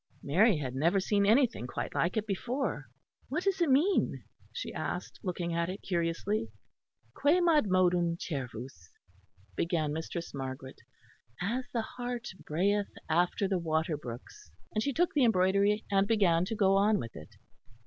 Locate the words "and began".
15.91-16.45